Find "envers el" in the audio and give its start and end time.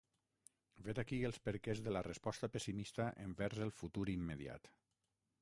3.27-3.75